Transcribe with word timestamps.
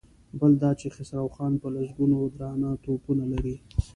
بل 0.39 0.51
دا 0.63 0.71
چې 0.79 0.87
خسرو 0.95 1.27
خان 1.35 1.53
په 1.61 1.67
لسګونو 1.75 2.17
درانه 2.35 2.69
توپونه 2.83 3.23
لري. 3.33 3.55